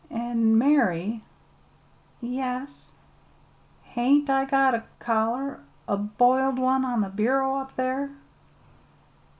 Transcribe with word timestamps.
"An', 0.09 0.57
Mary" 0.57 1.23
"Yes." 2.21 2.93
"Hain't 3.83 4.31
I 4.31 4.45
got 4.45 4.73
a 4.73 4.85
collar 4.97 5.59
a 5.87 5.95
b'iled 5.95 6.57
one, 6.57 6.83
on 6.83 7.01
the 7.01 7.09
bureau 7.09 7.57
up 7.57 7.75
there?" 7.75 8.09